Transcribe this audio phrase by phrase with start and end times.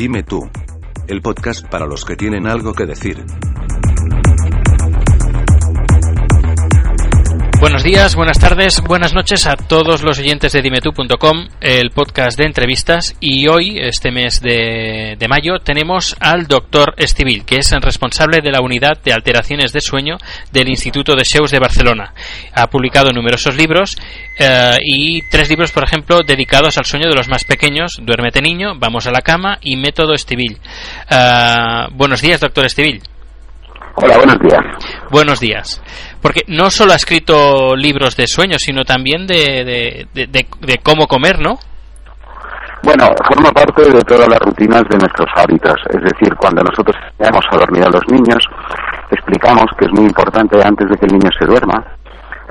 [0.00, 0.48] Dime tú.
[1.08, 3.22] El podcast para los que tienen algo que decir.
[7.60, 12.46] Buenos días, buenas tardes, buenas noches a todos los oyentes de dimetú.com, el podcast de
[12.46, 13.14] entrevistas.
[13.20, 18.40] Y hoy, este mes de, de, mayo, tenemos al doctor Estivil, que es el responsable
[18.40, 20.16] de la unidad de alteraciones de sueño
[20.50, 22.14] del Instituto de Seus de Barcelona.
[22.54, 23.98] Ha publicado numerosos libros
[24.38, 28.72] eh, y tres libros, por ejemplo, dedicados al sueño de los más pequeños: Duérmete niño,
[28.78, 30.56] Vamos a la cama y Método Estivil.
[31.10, 33.02] Eh, buenos días, doctor Estivil.
[33.96, 34.64] Hola, buenos días.
[35.10, 35.82] Buenos días.
[36.20, 41.06] Porque no solo ha escrito libros de sueños, sino también de, de, de, de, cómo
[41.06, 41.58] comer, ¿no?
[42.82, 45.76] Bueno, forma parte de todas las rutinas de nuestros hábitos.
[45.88, 48.42] Es decir, cuando nosotros enseñamos a dormir a los niños,
[49.10, 51.84] explicamos que es muy importante antes de que el niño se duerma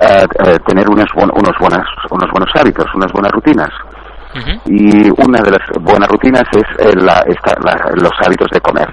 [0.01, 3.69] eh, eh, tener unos, unos, buenas, unos buenos hábitos, unas buenas rutinas.
[4.33, 4.61] Uh -huh.
[4.65, 8.87] Y una de las buenas rutinas es eh, la, esta, la, los hábitos de comer.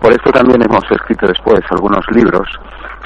[0.00, 2.48] Por esto también hemos escrito después algunos libros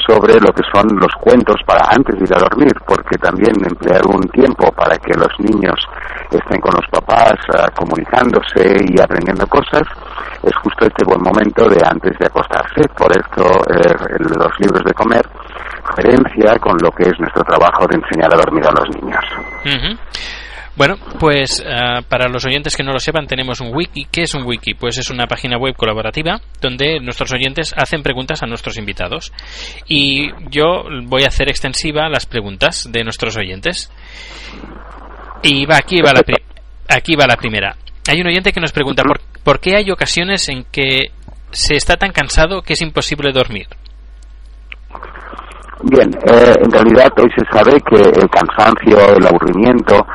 [0.05, 4.03] sobre lo que son los cuentos para antes de ir a dormir, porque también emplear
[4.07, 5.79] un tiempo para que los niños
[6.31, 9.83] estén con los papás uh, comunicándose y aprendiendo cosas
[10.43, 12.83] es justo este buen momento de antes de acostarse.
[12.97, 15.27] Por esto eh, los libros de comer
[15.83, 19.25] coherencia con lo que es nuestro trabajo de enseñar a dormir a los niños.
[20.77, 24.07] Bueno, pues uh, para los oyentes que no lo sepan, tenemos un wiki.
[24.11, 24.75] ¿Qué es un wiki?
[24.75, 29.33] Pues es una página web colaborativa donde nuestros oyentes hacen preguntas a nuestros invitados.
[29.89, 33.91] Y yo voy a hacer extensiva las preguntas de nuestros oyentes.
[35.43, 36.21] Y va, aquí, va la
[36.89, 37.77] aquí va la primera.
[38.09, 41.11] Hay un oyente que nos pregunta ¿por, ¿por qué hay ocasiones en que
[41.51, 43.67] se está tan cansado que es imposible dormir?
[45.83, 50.07] Bien, eh, en realidad hoy se sabe que el cansancio, el aburrimiento,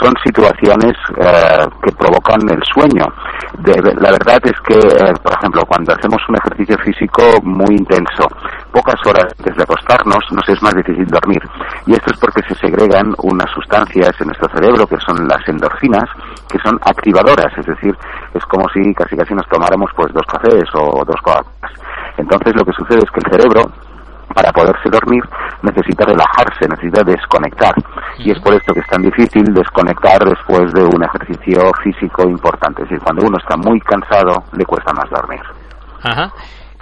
[0.00, 3.06] son situaciones eh, que provocan el sueño.
[4.00, 8.28] La verdad es que, eh, por ejemplo, cuando hacemos un ejercicio físico muy intenso,
[8.72, 11.42] pocas horas antes de acostarnos, nos es más difícil dormir.
[11.86, 16.08] Y esto es porque se segregan unas sustancias en nuestro cerebro que son las endorfinas,
[16.48, 17.96] que son activadoras, es decir,
[18.34, 21.44] es como si casi casi nos tomáramos pues dos cafés o dos coca
[22.16, 23.62] Entonces lo que sucede es que el cerebro
[24.34, 25.22] para poderse dormir
[25.62, 27.74] necesita relajarse, necesita desconectar.
[28.18, 32.82] Y es por esto que es tan difícil desconectar después de un ejercicio físico importante.
[32.82, 35.40] Es decir, cuando uno está muy cansado, le cuesta más dormir.
[36.02, 36.32] Ajá.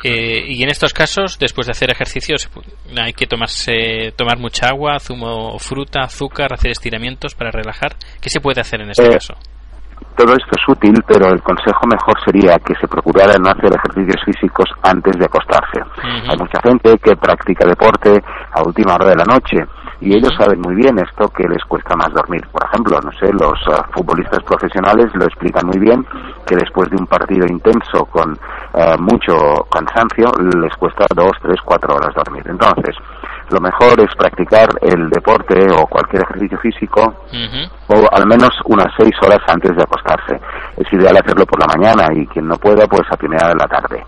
[0.05, 2.51] Eh, y en estos casos, después de hacer ejercicios,
[3.01, 7.95] hay que tomarse, tomar mucha agua, zumo, fruta, azúcar, hacer estiramientos para relajar.
[8.21, 9.35] ¿Qué se puede hacer en este eh, caso?
[10.17, 14.23] Todo esto es útil, pero el consejo mejor sería que se procurara no hacer ejercicios
[14.25, 15.81] físicos antes de acostarse.
[15.81, 16.31] Uh -huh.
[16.31, 19.59] Hay mucha gente que practica deporte a última hora de la noche
[20.03, 22.43] y ellos saben muy bien esto que les cuesta más dormir.
[22.51, 26.05] Por ejemplo, no sé, los uh, futbolistas profesionales lo explican muy bien
[26.45, 30.27] que después de un partido intenso con uh, mucho cansancio
[30.61, 32.43] les cuesta dos, tres, cuatro horas dormir.
[32.49, 32.97] Entonces,
[33.51, 37.71] lo mejor es practicar el deporte o cualquier ejercicio físico uh -huh.
[37.89, 40.41] o al menos unas seis horas antes de acostarse.
[40.79, 43.69] Es ideal hacerlo por la mañana y quien no pueda, pues a primera de la
[43.69, 44.03] tarde.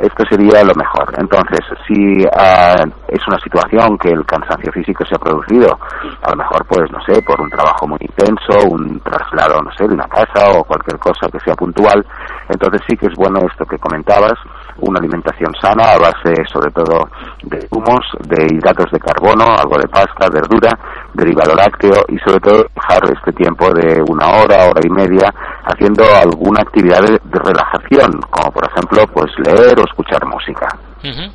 [0.00, 1.12] Esto sería lo mejor.
[1.18, 5.76] Entonces, si uh, es una situación que el cansancio físico se ha producido,
[6.22, 9.88] a lo mejor, pues, no sé, por un trabajo muy intenso, un traslado, no sé,
[9.88, 12.04] de una casa o cualquier cosa que sea puntual,
[12.48, 14.38] entonces sí que es bueno esto que comentabas,
[14.80, 17.08] una alimentación sana a base sobre todo
[17.44, 20.70] de humos, de hidratos de carbono, algo de pasta, verdura,
[21.14, 25.32] derivado lácteo y sobre todo dejar este tiempo de una hora, hora y media
[25.64, 30.68] haciendo alguna actividad de, de relajación, como por ejemplo pues leer o escuchar música.
[31.04, 31.32] Uh -huh.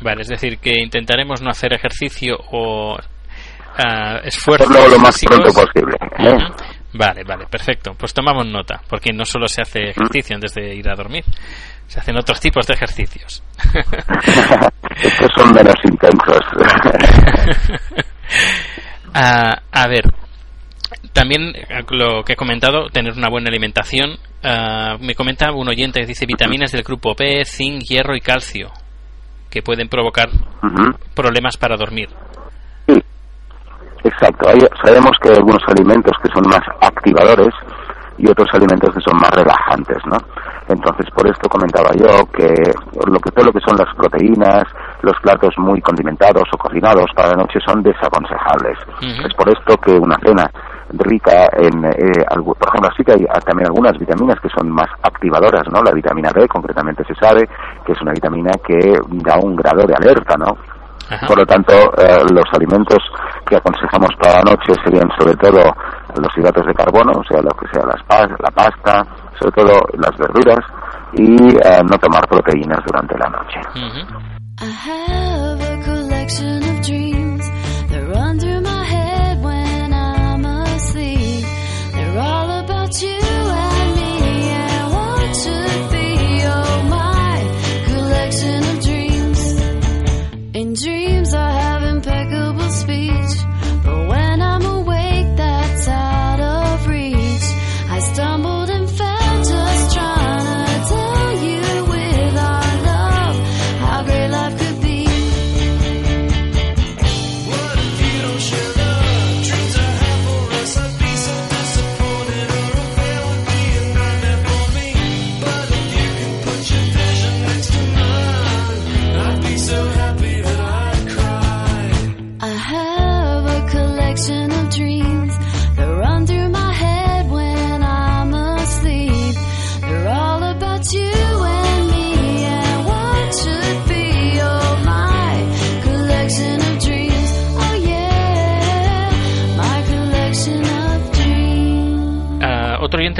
[0.00, 4.68] Vale, es decir, que intentaremos no hacer ejercicio o uh, esfuerzo.
[4.68, 5.96] Hacerlo lo más pronto posible.
[6.18, 6.28] ¿eh?
[6.28, 6.73] Uh -huh.
[6.94, 7.94] Vale, vale, perfecto.
[7.98, 11.24] Pues tomamos nota, porque no solo se hace ejercicio antes de ir a dormir,
[11.88, 13.42] se hacen otros tipos de ejercicios.
[15.02, 16.40] Estos son menos intensos.
[19.08, 20.04] uh, a ver,
[21.12, 21.52] también
[21.90, 24.18] lo que he comentado, tener una buena alimentación.
[24.44, 28.70] Uh, me comenta un oyente que dice vitaminas del grupo B, zinc, hierro y calcio,
[29.50, 30.96] que pueden provocar uh -huh.
[31.14, 32.08] problemas para dormir.
[34.04, 34.48] Exacto.
[34.48, 37.52] Hay, sabemos que hay algunos alimentos que son más activadores
[38.16, 40.16] y otros alimentos que son más relajantes, ¿no?
[40.68, 42.48] Entonces, por esto comentaba yo que
[43.06, 44.64] lo que todo lo que son las proteínas,
[45.02, 48.78] los platos muy condimentados o cocinados para la noche son desaconsejables.
[48.86, 49.26] Uh -huh.
[49.26, 50.48] Es por esto que una cena
[50.90, 54.88] rica en, eh, algo, por ejemplo, sí que hay también algunas vitaminas que son más
[55.02, 55.82] activadoras, ¿no?
[55.82, 57.48] La vitamina D, concretamente se sabe
[57.84, 58.78] que es una vitamina que
[59.24, 60.56] da un grado de alerta, ¿no?
[61.14, 61.26] Ajá.
[61.26, 62.98] Por lo tanto, eh, los alimentos
[63.46, 65.62] que aconsejamos para la noche serían sobre todo
[66.20, 69.04] los hidratos de carbono, o sea, lo que sea las pas la pasta,
[69.38, 70.64] sobre todo las verduras,
[71.14, 73.60] y eh, no tomar proteínas durante la noche.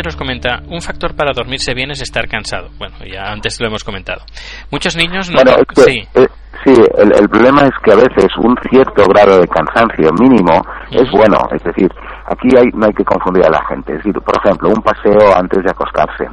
[0.02, 2.70] Nos comenta, un factor para dormirse bien es estar cansado.
[2.78, 4.22] Bueno, ya antes lo hemos comentado.
[4.70, 5.40] Muchos niños no...
[5.74, 6.02] sí.
[6.14, 6.26] Eh,
[6.64, 10.60] sí, el, problema es que a veces un cierto grado de cansancio mínimo
[10.90, 11.38] es bueno.
[11.52, 11.90] Es decir,
[12.26, 13.92] aquí hay, no hay que confundir a la gente.
[13.92, 16.24] Es decir, por ejemplo, un paseo antes de acostarse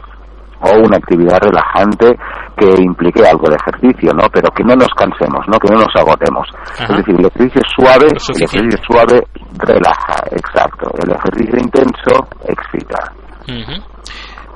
[0.62, 2.18] o una actividad relajante
[2.56, 4.30] que implique algo de ejercicio, ¿no?
[4.32, 5.58] Pero que no nos cansemos, ¿no?
[5.58, 6.48] Que no nos agotemos.
[6.78, 9.22] Es decir, el ejercicio suave, el ejercicio suave
[9.58, 10.92] relaja, exacto.
[11.02, 13.12] El ejercicio intenso excita.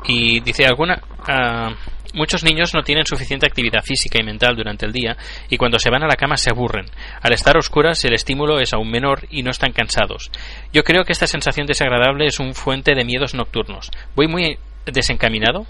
[0.08, 1.00] Y dice alguna...
[1.28, 1.74] Ah,
[2.16, 5.16] muchos niños no tienen suficiente actividad física y mental durante el día
[5.50, 6.86] y cuando se van a la cama se aburren.
[7.22, 10.32] Al estar oscuras el estímulo es aún menor y no están cansados.
[10.74, 13.92] Yo creo que esta sensación desagradable es un fuente de miedos nocturnos.
[14.16, 15.66] ¿Voy muy desencaminado?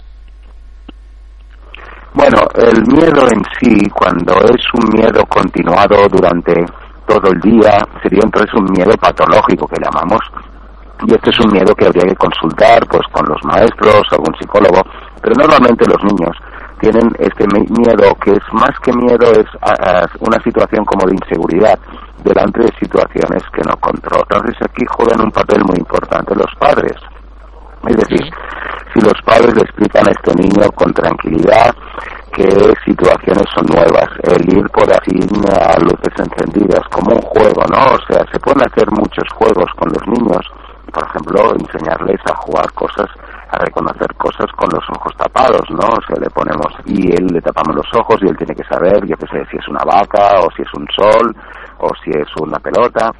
[2.14, 6.54] Bueno, el miedo en sí, cuando es un miedo continuado durante
[7.06, 10.20] todo el día, sería entonces un miedo patológico que llamamos
[11.04, 14.80] y este es un miedo que habría que consultar pues con los maestros, algún psicólogo,
[15.20, 16.36] pero normalmente los niños
[16.80, 19.46] tienen este miedo que es más que miedo es
[20.20, 21.78] una situación como de inseguridad
[22.22, 24.44] delante de situaciones que no controlan.
[24.44, 26.96] Entonces aquí juegan un papel muy importante los padres.
[27.88, 28.30] Es decir,
[28.92, 31.74] si los padres le explican a este niño con tranquilidad
[32.32, 32.44] que
[32.84, 35.16] situaciones son nuevas, el ir por así
[35.48, 37.94] a luces encendidas como un juego, ¿no?
[37.94, 40.44] O sea, se pueden hacer muchos juegos con los niños
[40.96, 43.06] por ejemplo, enseñarles a jugar cosas,
[43.50, 45.84] a reconocer cosas con los ojos tapados, ¿no?
[45.84, 49.04] O sea, le ponemos y él le tapamos los ojos y él tiene que saber,
[49.04, 51.36] yo qué sé, si es una vaca o si es un sol
[51.80, 53.12] o si es una pelota.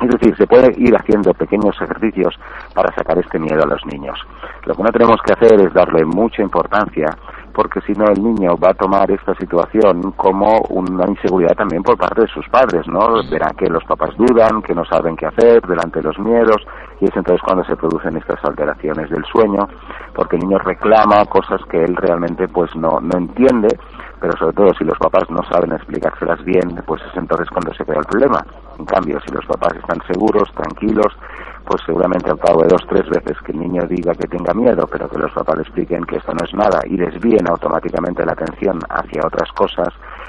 [0.00, 2.34] Es decir, se puede ir haciendo pequeños ejercicios
[2.72, 4.18] para sacar este miedo a los niños.
[4.64, 7.04] Lo que no tenemos que hacer es darle mucha importancia
[7.52, 11.96] porque si no el niño va a tomar esta situación como una inseguridad también por
[11.96, 13.22] parte de sus padres, ¿no?
[13.30, 16.62] Verán que los papás dudan, que no saben qué hacer delante de los miedos
[17.00, 19.68] y es entonces cuando se producen estas alteraciones del sueño,
[20.14, 23.68] porque el niño reclama cosas que él realmente pues no, no entiende,
[24.20, 27.84] pero sobre todo si los papás no saben explicárselas bien, pues es entonces cuando se
[27.84, 28.44] crea el problema.
[28.78, 31.12] En cambio, si los papás están seguros, tranquilos,
[31.64, 34.86] pues seguramente al cabo de dos, tres veces que el niño diga que tenga miedo,
[34.90, 38.32] pero que los papás le expliquen que esto no es nada y desvíen automáticamente la
[38.32, 39.88] atención hacia otras cosas,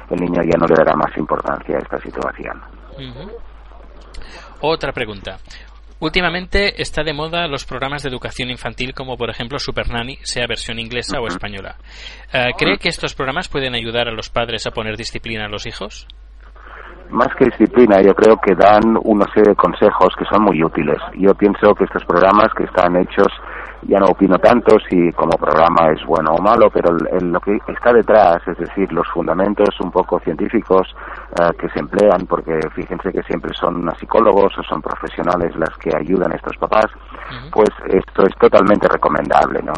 [0.10, 2.62] el niño ya no le dará más importancia a esta situación.
[4.62, 5.38] Otra pregunta.
[6.02, 10.48] Últimamente está de moda los programas de educación infantil como por ejemplo Super Nanny, sea
[10.48, 11.78] versión inglesa o española.
[12.34, 15.68] Eh, ¿Cree que estos programas pueden ayudar a los padres a poner disciplina a los
[15.68, 16.08] hijos?
[17.12, 20.98] Más que disciplina, yo creo que dan una serie de consejos que son muy útiles.
[21.18, 23.28] Yo pienso que estos programas que están hechos,
[23.84, 27.94] ya no opino tanto si como programa es bueno o malo, pero lo que está
[27.94, 30.88] detrás, es decir, los fundamentos un poco científicos
[31.40, 35.90] eh, que se emplean, porque fíjense que siempre son psicólogos o son profesionales las que
[35.96, 36.88] ayudan a estos papás,
[37.52, 39.74] pues esto es totalmente recomendable, ¿no?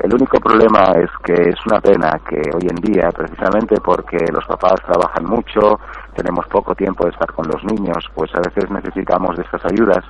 [0.00, 4.46] El único problema es que es una pena que hoy en día, precisamente porque los
[4.46, 5.78] papás trabajan mucho,
[6.14, 10.04] tenemos poco tiempo de estar con los niños, pues a veces necesitamos de estas ayudas,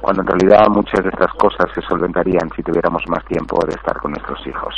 [0.00, 3.96] cuando en realidad muchas de estas cosas se solventarían si tuviéramos más tiempo de estar
[3.98, 4.74] con nuestros hijos.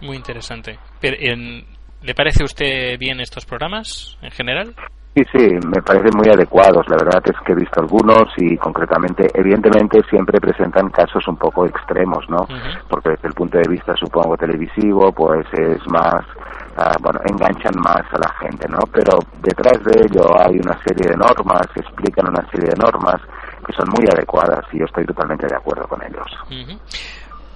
[0.00, 0.78] Muy interesante.
[1.00, 4.74] ¿Le parece a usted bien estos programas en general?
[5.14, 6.88] Sí, sí, me parecen muy adecuados.
[6.88, 11.66] La verdad es que he visto algunos y concretamente, evidentemente, siempre presentan casos un poco
[11.66, 12.46] extremos, ¿no?
[12.88, 16.24] Porque desde el punto de vista, supongo, televisivo, pues es más,
[16.78, 18.78] ah, bueno, enganchan más a la gente, ¿no?
[18.90, 23.20] Pero detrás de ello hay una serie de normas, explican una serie de normas
[23.66, 26.26] que son muy adecuadas y yo estoy totalmente de acuerdo con ellos.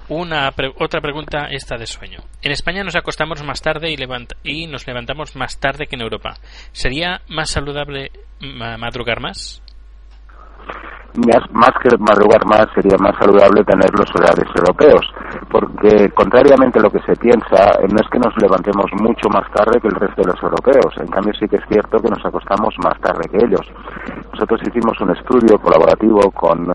[0.09, 2.19] Una otra pregunta esta de sueño.
[2.41, 3.97] En España nos acostamos más tarde y,
[4.43, 6.35] y nos levantamos más tarde que en Europa.
[6.71, 9.61] ¿Sería más saludable madrugar más?
[11.51, 15.01] más que madrugar más sería más saludable tener los horarios europeos,
[15.49, 19.49] porque contrariamente a lo que se piensa, eh, no es que nos levantemos mucho más
[19.51, 22.23] tarde que el resto de los europeos, en cambio sí que es cierto que nos
[22.23, 23.65] acostamos más tarde que ellos.
[24.31, 26.67] Nosotros hicimos un estudio colaborativo con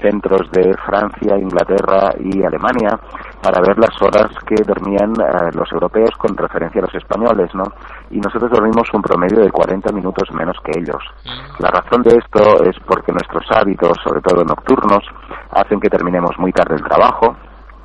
[0.00, 2.98] centros de Francia, Inglaterra y Alemania
[3.42, 7.64] para ver las horas que dormían eh, los europeos con referencia a los españoles, ¿no?
[8.10, 11.02] Y nosotros dormimos un promedio de 40 minutos menos que ellos.
[11.24, 11.62] Mm.
[11.62, 15.04] La razón de esto es porque nuestros hábitos, sobre todo nocturnos,
[15.52, 17.36] hacen que terminemos muy tarde el trabajo,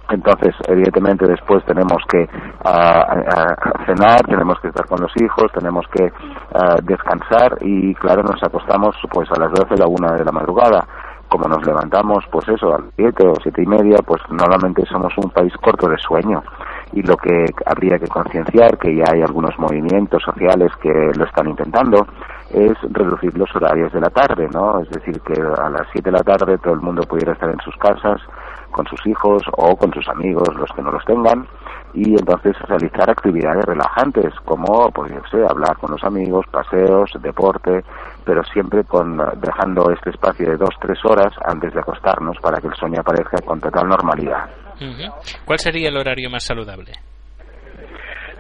[0.10, 2.27] entonces, evidentemente, después tenemos que
[3.86, 6.12] cenar, tenemos que estar con los hijos, tenemos que
[6.84, 10.86] descansar y, claro, nos acostamos pues a las 12 o la 1 de la madrugada
[11.33, 15.11] como nos levantamos, pues eso, a las siete o siete y media, pues normalmente somos
[15.17, 16.43] un país corto de sueño.
[16.91, 21.49] Y lo que habría que concienciar, que ya hay algunos movimientos sociales que lo están
[21.49, 22.05] intentando,
[22.51, 24.79] es reducir los horarios de la tarde, ¿no?
[24.81, 27.59] Es decir, que a las siete de la tarde todo el mundo pudiera estar en
[27.61, 28.21] sus casas,
[28.74, 31.48] con sus hijos o con sus amigos, los que no los tengan,
[31.94, 37.82] y entonces realizar actividades relajantes como, pues yo hablar con los amigos, paseos, deporte,
[38.25, 42.68] pero siempre con dejando este espacio de dos tres horas antes de acostarnos para que
[42.68, 44.50] el sueño aparezca con total normalidad.
[45.46, 46.92] ¿Cuál sería el horario más saludable?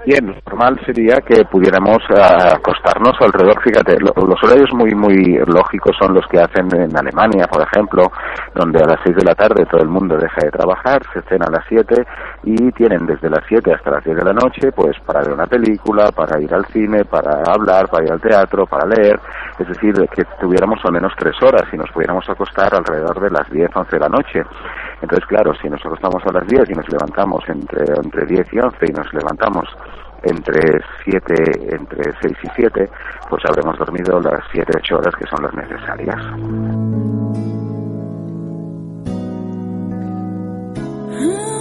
[0.05, 2.19] Bien, lo normal sería que pudiéramos eh,
[2.53, 7.63] acostarnos alrededor, fíjate, los horarios muy muy lógicos son los que hacen en Alemania, por
[7.63, 8.11] ejemplo,
[8.53, 11.45] donde a las 6 de la tarde todo el mundo deja de trabajar, se cena
[11.47, 12.05] a las 7
[12.43, 15.47] y tienen desde las 7 hasta las 10 de la noche pues para ver una
[15.47, 19.17] película, para ir al cine, para hablar, para ir al teatro, para leer,
[19.57, 23.49] es decir, que tuviéramos al menos 3 horas y nos pudiéramos acostar alrededor de las
[23.49, 24.43] 10, 11 de la noche.
[25.01, 28.59] Entonces, claro, si nos acostamos a las 10 y nos levantamos entre, entre 10 y
[28.59, 29.65] 11 y nos levantamos
[30.23, 32.89] entre 7, entre 6 y 7,
[33.29, 36.19] pues habremos dormido las 7, 8 horas que son las necesarias.
[41.23, 41.52] that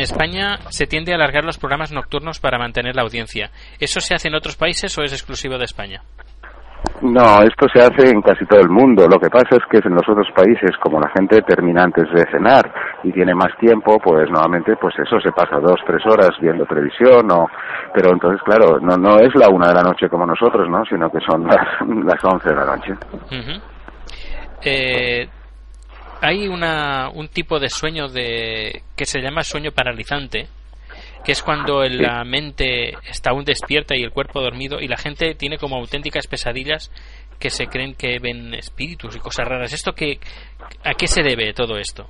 [0.00, 3.50] en España se tiende a alargar los programas nocturnos para mantener la audiencia.
[3.78, 6.00] ¿Eso se hace en otros países o es exclusivo de España?
[7.02, 9.06] No, esto se hace en casi todo el mundo.
[9.06, 12.24] Lo que pasa es que en los otros países, como la gente termina antes de
[12.32, 12.72] cenar
[13.04, 17.30] y tiene más tiempo, pues normalmente, pues eso se pasa dos, tres horas viendo televisión,
[17.30, 17.46] o,
[17.92, 20.82] pero entonces, claro, no, no es la una de la noche como nosotros, ¿no?
[20.86, 21.66] Sino que son las,
[22.04, 22.92] las once de la noche.
[24.64, 25.28] eh,
[26.20, 30.48] hay una, un tipo de sueño de, que se llama sueño paralizante,
[31.24, 35.34] que es cuando la mente está aún despierta y el cuerpo dormido y la gente
[35.34, 36.90] tiene como auténticas pesadillas
[37.38, 39.72] que se creen que ven espíritus y cosas raras.
[39.72, 40.18] ¿Esto qué,
[40.84, 42.06] a qué se debe todo esto?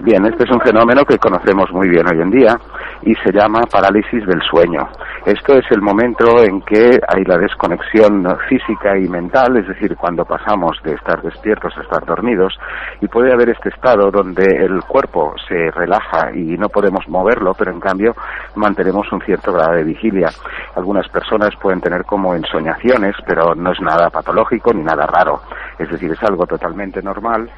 [0.00, 2.56] Bien, este es un fenómeno que conocemos muy bien hoy en día
[3.02, 4.86] y se llama parálisis del sueño.
[5.24, 10.24] Esto es el momento en que hay la desconexión física y mental, es decir, cuando
[10.24, 12.56] pasamos de estar despiertos a estar dormidos,
[13.00, 17.72] y puede haber este estado donde el cuerpo se relaja y no podemos moverlo, pero
[17.72, 18.14] en cambio
[18.54, 20.28] mantenemos un cierto grado de vigilia.
[20.76, 25.40] Algunas personas pueden tener como ensoñaciones, pero no es nada patológico ni nada raro,
[25.78, 27.50] es decir, es algo totalmente normal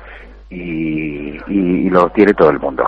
[0.50, 2.84] y, y, lo tiene todo el mundo.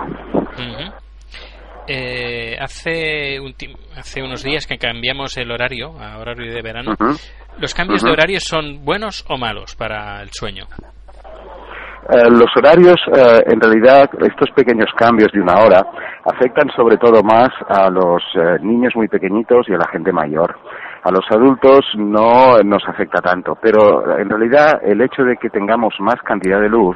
[1.87, 3.53] eh, hace, un
[3.97, 6.95] hace unos días que cambiamos el horario a horario de verano.
[7.59, 10.65] ¿Los cambios de horario son buenos o malos para el sueño?
[12.09, 15.81] Eh, los horarios, eh, en realidad, estos pequeños cambios de una hora
[16.25, 20.57] afectan sobre todo más a los eh, niños muy pequeñitos y a la gente mayor.
[21.03, 25.95] A los adultos no nos afecta tanto, pero en realidad el hecho de que tengamos
[25.99, 26.95] más cantidad de luz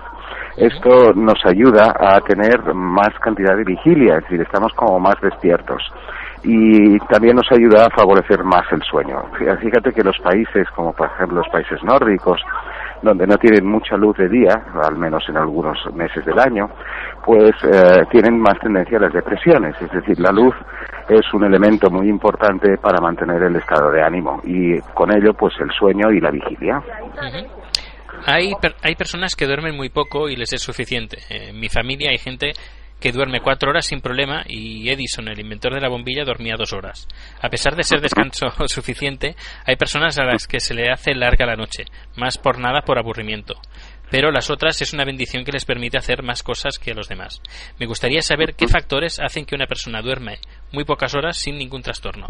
[0.58, 5.84] esto nos ayuda a tener más cantidad de vigilia, es decir, estamos como más despiertos.
[6.44, 9.22] Y también nos ayuda a favorecer más el sueño.
[9.38, 12.40] Fíjate que los países, como por ejemplo los países nórdicos,
[13.06, 16.70] donde no tienen mucha luz de día, al menos en algunos meses del año,
[17.24, 19.76] pues eh, tienen más tendencia a las depresiones.
[19.82, 20.54] Es decir, la luz
[21.08, 25.54] es un elemento muy importante para mantener el estado de ánimo y con ello pues
[25.60, 26.82] el sueño y la vigilia.
[28.26, 31.20] Hay, hay personas que duermen muy poco y les es suficiente.
[31.30, 32.54] En mi familia hay gente
[33.00, 36.74] que duerme cuatro horas sin problema y Edison, el inventor de la bombilla, dormía dos
[36.74, 37.08] horas.
[37.42, 41.46] A pesar de ser descanso suficiente, hay personas a las que se le hace larga
[41.46, 43.56] la noche, más por nada por aburrimiento.
[44.10, 47.10] Pero las otras es una bendición que les permite hacer más cosas que a los
[47.10, 47.42] demás.
[47.80, 50.40] Me gustaría saber qué factores hacen que una persona duerme
[50.72, 52.28] muy pocas horas sin ningún trastorno.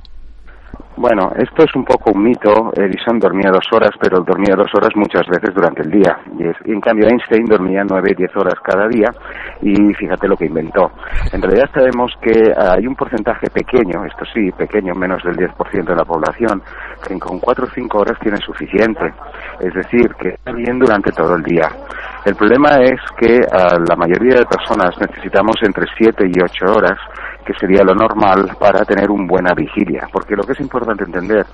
[0.97, 2.71] Bueno, esto es un poco un mito.
[2.73, 6.17] Edison dormía dos horas, pero dormía dos horas muchas veces durante el día.
[6.39, 9.09] Y, en cambio Einstein dormía nueve, diez horas cada día
[9.61, 10.89] y fíjate lo que inventó.
[11.33, 15.95] En realidad sabemos que hay un porcentaje pequeño, esto sí, pequeño, menos del 10% de
[15.95, 16.61] la población,
[17.05, 19.13] que con cuatro o cinco horas tiene suficiente.
[19.59, 21.69] Es decir, que está bien durante todo el día.
[22.23, 26.97] El problema es que la mayoría de personas necesitamos entre siete y ocho horas
[27.45, 31.45] que sería lo normal para tener una buena vigilia, porque lo que es importante entender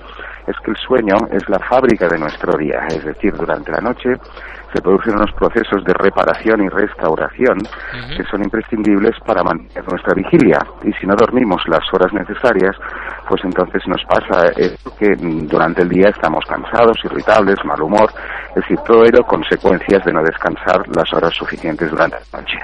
[0.46, 4.14] es que el sueño es la fábrica de nuestro día, es decir, durante la noche
[4.72, 7.58] se producen unos procesos de reparación y restauración
[8.16, 10.58] que son imprescindibles para mantener nuestra vigilia.
[10.82, 12.74] Y si no dormimos las horas necesarias,
[13.28, 14.50] pues entonces nos pasa
[14.98, 15.14] que
[15.46, 18.10] durante el día estamos cansados, irritables, mal humor,
[18.50, 22.56] es decir, todo ello consecuencias de no descansar las horas suficientes durante la noche.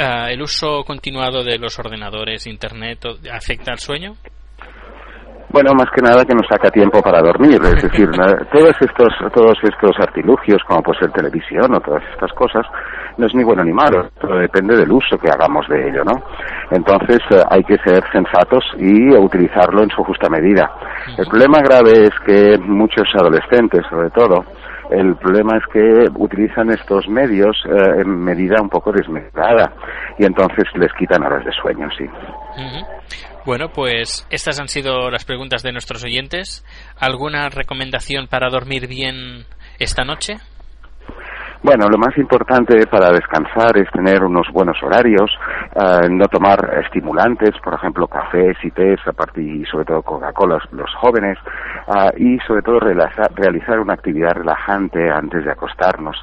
[0.00, 3.00] Ah, ¿El uso continuado de los ordenadores, Internet,
[3.32, 4.14] afecta al sueño?
[5.50, 8.08] Bueno, más que nada que nos saca tiempo para dormir, es decir,
[8.52, 12.64] todos estos todos estos artilugios, como pues el televisión o todas estas cosas,
[13.16, 16.12] no es ni bueno ni malo, todo depende del uso que hagamos de ello, ¿no?
[16.70, 20.70] Entonces eh, hay que ser sensatos y utilizarlo en su justa medida.
[21.16, 24.44] El problema grave es que muchos adolescentes, sobre todo,
[24.90, 29.72] el problema es que utilizan estos medios eh, en medida un poco desmedida
[30.18, 32.04] y entonces les quitan horas de sueño, sí.
[33.44, 36.64] Bueno, pues estas han sido las preguntas de nuestros oyentes.
[36.98, 39.44] ¿Alguna recomendación para dormir bien
[39.78, 40.34] esta noche?
[41.60, 45.28] Bueno, lo más importante para descansar es tener unos buenos horarios,
[45.74, 49.00] eh, no tomar estimulantes, por ejemplo, cafés y tés,
[49.34, 51.36] y sobre todo Coca-Cola, los jóvenes,
[51.88, 56.16] eh, y sobre todo realizar una actividad relajante antes de acostarnos.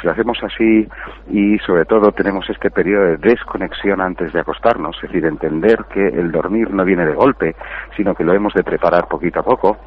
[0.00, 0.88] Si lo hacemos así
[1.30, 6.04] y sobre todo tenemos este periodo de desconexión antes de acostarnos, es decir, entender que
[6.04, 7.54] el dormir no viene de golpe,
[7.96, 9.78] sino que lo hemos de preparar poquito a poco,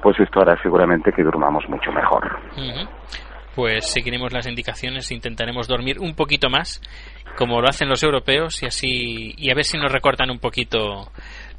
[0.00, 2.30] pues esto hará seguramente que durmamos mucho mejor
[3.54, 6.80] pues seguiremos las indicaciones, intentaremos dormir un poquito más,
[7.36, 11.10] como lo hacen los europeos, y así y a ver si nos recortan un poquito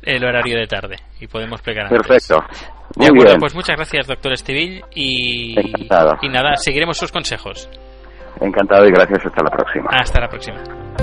[0.02, 2.44] el horario de tarde y podemos pegar Perfecto.
[2.96, 7.70] de acuerdo, pues muchas gracias, doctor Estivil, y, y nada, seguiremos sus consejos.
[8.42, 9.26] Encantado y gracias.
[9.26, 9.90] Hasta la próxima.
[9.92, 11.03] Hasta la próxima.